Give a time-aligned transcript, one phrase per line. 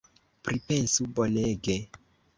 [0.47, 1.77] Pripensu bonege!